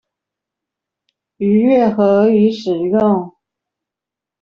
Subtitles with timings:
[1.37, 3.35] 逾越合理使用